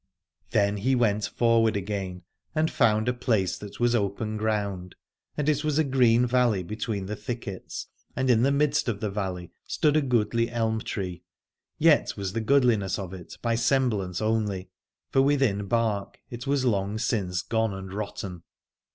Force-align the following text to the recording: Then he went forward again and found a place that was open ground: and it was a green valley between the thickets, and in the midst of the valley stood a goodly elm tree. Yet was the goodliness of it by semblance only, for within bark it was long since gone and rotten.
Then 0.49 0.77
he 0.77 0.95
went 0.95 1.27
forward 1.27 1.75
again 1.75 2.23
and 2.55 2.71
found 2.71 3.07
a 3.07 3.13
place 3.13 3.55
that 3.59 3.79
was 3.79 3.93
open 3.93 4.35
ground: 4.35 4.95
and 5.37 5.47
it 5.47 5.63
was 5.63 5.77
a 5.77 5.83
green 5.83 6.25
valley 6.25 6.63
between 6.63 7.05
the 7.05 7.15
thickets, 7.15 7.85
and 8.15 8.27
in 8.27 8.41
the 8.41 8.51
midst 8.51 8.89
of 8.89 8.99
the 8.99 9.11
valley 9.11 9.51
stood 9.67 9.95
a 9.95 10.01
goodly 10.01 10.49
elm 10.49 10.79
tree. 10.81 11.21
Yet 11.77 12.17
was 12.17 12.33
the 12.33 12.41
goodliness 12.41 12.97
of 12.97 13.13
it 13.13 13.37
by 13.43 13.53
semblance 13.53 14.23
only, 14.23 14.71
for 15.11 15.21
within 15.21 15.67
bark 15.67 16.19
it 16.31 16.47
was 16.47 16.65
long 16.65 16.97
since 16.97 17.43
gone 17.43 17.71
and 17.75 17.93
rotten. 17.93 18.41